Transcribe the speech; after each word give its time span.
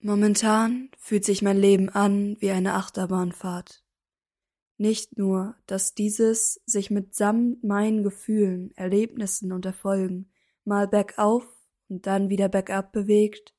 Momentan 0.00 0.90
fühlt 0.96 1.24
sich 1.24 1.42
mein 1.42 1.56
Leben 1.56 1.88
an 1.88 2.36
wie 2.40 2.50
eine 2.50 2.74
Achterbahnfahrt. 2.74 3.82
Nicht 4.76 5.18
nur, 5.18 5.56
dass 5.66 5.94
dieses 5.94 6.60
sich 6.66 6.90
mitsamt 6.90 7.64
meinen 7.64 8.04
Gefühlen, 8.04 8.70
Erlebnissen 8.76 9.52
und 9.52 9.66
Erfolgen 9.66 10.30
mal 10.64 10.86
bergauf 10.86 11.44
und 11.88 12.06
dann 12.06 12.28
wieder 12.28 12.48
bergab 12.48 12.92
bewegt, 12.92 13.54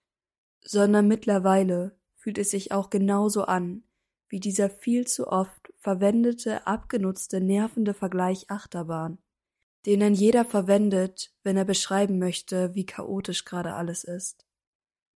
sondern 0.62 1.10
mittlerweile 1.10 1.98
fühlt 2.16 2.38
es 2.38 2.52
sich 2.52 2.72
auch 2.72 2.90
genauso 2.90 3.44
an 3.44 3.84
wie 4.30 4.40
dieser 4.40 4.70
viel 4.70 5.08
zu 5.08 5.28
oft 5.28 5.74
verwendete, 5.80 6.68
abgenutzte, 6.68 7.42
nervende 7.42 7.94
Vergleich 7.94 8.50
Achterbahn, 8.50 9.18
den 9.86 10.00
dann 10.00 10.14
jeder 10.14 10.46
verwendet, 10.46 11.34
wenn 11.44 11.58
er 11.58 11.66
beschreiben 11.66 12.20
möchte, 12.20 12.76
wie 12.76 12.86
chaotisch 12.86 13.44
gerade 13.44 13.74
alles 13.74 14.04
ist. 14.04 14.46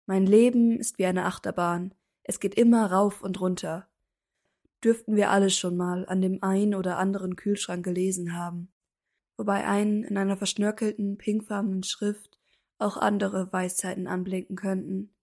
Mein 0.05 0.25
Leben 0.25 0.79
ist 0.79 0.97
wie 0.97 1.05
eine 1.05 1.25
Achterbahn, 1.25 1.93
es 2.23 2.41
geht 2.41 2.55
immer 2.55 2.91
rauf 2.91 3.21
und 3.21 3.39
runter. 3.39 3.88
Dürften 4.84 5.16
wir 5.16 5.30
alle 5.31 5.49
schon 5.49 5.77
mal 5.77 6.05
an 6.07 6.21
dem 6.21 6.44
ein 6.44 6.75
oder 6.75 6.98
anderen 6.98 7.38
Kühlschrank 7.38 7.85
gelesen 7.85 8.35
haben, 8.35 8.73
wobei 9.38 9.66
einen 9.66 10.03
in 10.03 10.17
einer 10.17 10.35
verschnörkelten, 10.35 11.17
pinkfarbenen 11.17 11.84
Schrift 11.84 12.38
auch 12.80 12.97
andere 12.97 13.52
Weisheiten 13.53 14.08
anblinken 14.08 14.58
könnten. 14.58 15.16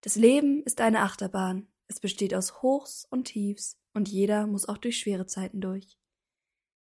Das 0.00 0.16
Leben 0.16 0.64
ist 0.64 0.80
eine 0.80 1.02
Achterbahn, 1.02 1.68
es 1.86 2.00
besteht 2.00 2.34
aus 2.34 2.62
Hochs 2.62 3.06
und 3.10 3.26
Tiefs, 3.26 3.78
und 3.92 4.08
jeder 4.08 4.48
muss 4.48 4.68
auch 4.68 4.78
durch 4.78 4.98
schwere 4.98 5.26
Zeiten 5.26 5.60
durch. 5.60 6.00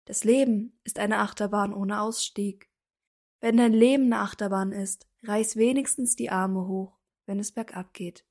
Das 0.07 0.25
Leben 0.25 0.81
ist 0.83 0.99
eine 0.99 1.19
Achterbahn 1.19 1.75
ohne 1.75 2.01
Ausstieg. 2.01 2.71
Wenn 3.41 3.59
dein 3.59 3.75
Leben 3.75 4.05
eine 4.05 4.21
Achterbahn 4.21 4.73
ist, 4.73 5.07
reiß 5.25 5.57
wenigstens 5.57 6.17
die 6.17 6.31
Arme 6.31 6.67
hoch 6.67 7.02
wenn 7.27 7.39
es 7.39 7.53
bergab 7.53 7.93
geht. 7.93 8.25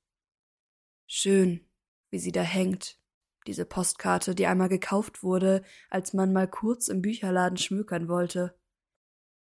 Schön, 1.06 1.66
wie 2.10 2.18
sie 2.18 2.32
da 2.32 2.42
hängt, 2.42 2.98
diese 3.46 3.64
Postkarte, 3.64 4.34
die 4.34 4.46
einmal 4.46 4.68
gekauft 4.68 5.22
wurde, 5.22 5.62
als 5.90 6.12
man 6.12 6.32
mal 6.32 6.48
kurz 6.48 6.88
im 6.88 7.02
Bücherladen 7.02 7.58
schmökern 7.58 8.08
wollte. 8.08 8.56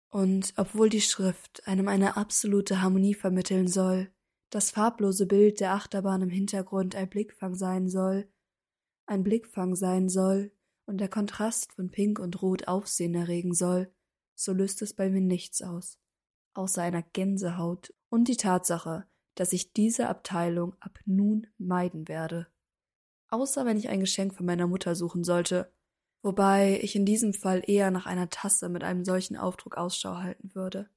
Und 0.10 0.54
obwohl 0.58 0.90
die 0.90 1.02
Schrift 1.02 1.68
einem 1.68 1.88
eine 1.88 2.18
absolute 2.18 2.82
Harmonie 2.82 3.14
vermitteln 3.14 3.68
soll, 3.68 4.12
das 4.50 4.72
farblose 4.72 5.28
Bild 5.28 5.60
der 5.60 5.74
Achterbahn 5.74 6.24
im 6.24 6.30
Hintergrund 6.30 6.96
ein 6.96 7.10
Blickfang 7.10 7.56
sein 7.56 7.88
soll, 7.88 8.28
ein 9.06 9.24
Blickfang 9.24 9.76
sein 9.76 10.10
soll 10.10 10.52
und 10.86 10.98
der 10.98 11.10
Kontrast 11.10 11.74
von 11.74 11.92
Pink 11.92 12.18
und 12.20 12.42
Rot 12.42 12.68
Aufsehen 12.68 13.14
erregen 13.14 13.54
soll, 13.54 13.94
so 14.34 14.54
löst 14.54 14.82
es 14.82 14.94
bei 14.94 15.10
mir 15.10 15.22
nichts 15.22 15.62
aus, 15.62 16.00
außer 16.54 16.82
einer 16.82 17.04
Gänsehaut 17.04 17.94
und 18.10 18.28
die 18.28 18.38
Tatsache, 18.38 19.06
dass 19.40 19.54
ich 19.54 19.72
diese 19.72 20.10
Abteilung 20.10 20.76
ab 20.82 21.00
nun 21.06 21.48
meiden 21.58 22.10
werde. 22.10 22.48
Außer 23.30 23.66
wenn 23.66 23.78
ich 23.78 23.88
ein 23.88 24.02
Geschenk 24.02 24.36
von 24.36 24.46
meiner 24.46 24.68
Mutter 24.68 24.96
suchen 24.96 25.24
sollte, 25.24 25.72
wobei 26.22 26.78
ich 26.82 26.94
in 26.98 27.06
diesem 27.06 27.34
Fall 27.34 27.64
eher 27.66 27.90
nach 27.90 28.06
einer 28.06 28.30
Tasse 28.30 28.68
mit 28.68 28.84
einem 28.84 29.06
solchen 29.06 29.38
Aufdruck 29.38 29.78
Ausschau 29.78 30.18
halten 30.18 30.54
würde. 30.56 30.90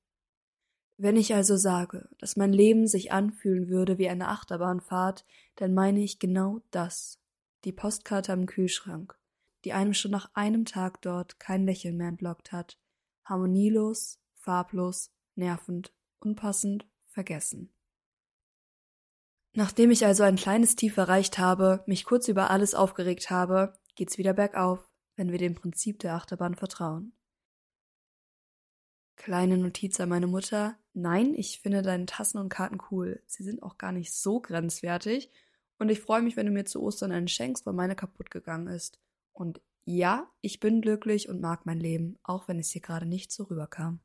Wenn 0.96 1.16
ich 1.16 1.34
also 1.34 1.56
sage, 1.56 2.08
dass 2.18 2.36
mein 2.36 2.52
Leben 2.52 2.88
sich 2.88 3.12
anfühlen 3.12 3.68
würde 3.68 3.98
wie 3.98 4.08
eine 4.08 4.26
Achterbahnfahrt, 4.26 5.24
dann 5.54 5.72
meine 5.72 6.00
ich 6.00 6.18
genau 6.18 6.62
das. 6.72 7.20
Die 7.64 7.72
Postkarte 7.72 8.32
am 8.32 8.46
Kühlschrank, 8.46 9.16
die 9.64 9.72
einem 9.72 9.94
schon 9.94 10.10
nach 10.10 10.30
einem 10.34 10.64
Tag 10.64 11.00
dort 11.02 11.38
kein 11.38 11.64
Lächeln 11.64 11.96
mehr 11.96 12.08
entlockt 12.08 12.50
hat. 12.50 12.76
Harmonielos, 13.24 14.18
farblos, 14.34 15.12
nervend, 15.36 15.94
unpassend, 16.18 16.88
vergessen. 17.06 17.72
Nachdem 19.54 19.90
ich 19.90 20.06
also 20.06 20.22
ein 20.22 20.36
kleines 20.36 20.76
Tief 20.76 20.96
erreicht 20.96 21.38
habe, 21.38 21.82
mich 21.86 22.04
kurz 22.04 22.28
über 22.28 22.50
alles 22.50 22.74
aufgeregt 22.74 23.30
habe, 23.30 23.74
geht's 23.94 24.16
wieder 24.16 24.32
bergauf, 24.32 24.88
wenn 25.16 25.30
wir 25.30 25.38
dem 25.38 25.54
Prinzip 25.54 25.98
der 25.98 26.14
Achterbahn 26.14 26.54
vertrauen. 26.54 27.12
Kleine 29.16 29.58
Notiz 29.58 30.00
an 30.00 30.08
meine 30.08 30.26
Mutter. 30.26 30.78
Nein, 30.94 31.34
ich 31.34 31.60
finde 31.60 31.82
deine 31.82 32.06
Tassen 32.06 32.38
und 32.38 32.48
Karten 32.48 32.78
cool. 32.90 33.22
Sie 33.26 33.42
sind 33.42 33.62
auch 33.62 33.76
gar 33.76 33.92
nicht 33.92 34.12
so 34.14 34.40
grenzwertig. 34.40 35.30
Und 35.78 35.90
ich 35.90 36.00
freue 36.00 36.22
mich, 36.22 36.36
wenn 36.36 36.46
du 36.46 36.52
mir 36.52 36.64
zu 36.64 36.82
Ostern 36.82 37.12
einen 37.12 37.28
schenkst, 37.28 37.66
weil 37.66 37.74
meine 37.74 37.94
kaputt 37.94 38.30
gegangen 38.30 38.68
ist. 38.68 39.00
Und 39.32 39.60
ja, 39.84 40.30
ich 40.40 40.60
bin 40.60 40.80
glücklich 40.80 41.28
und 41.28 41.40
mag 41.40 41.66
mein 41.66 41.78
Leben, 41.78 42.18
auch 42.22 42.48
wenn 42.48 42.58
es 42.58 42.70
hier 42.70 42.80
gerade 42.80 43.06
nicht 43.06 43.32
so 43.32 43.44
rüberkam. 43.44 44.00